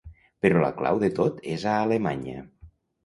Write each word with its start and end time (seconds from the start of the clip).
Però 0.45 0.61
la 0.63 0.71
clau 0.79 1.01
de 1.05 1.09
tot 1.19 1.45
és 1.57 1.67
a 1.73 1.75
Alemanya. 1.83 2.43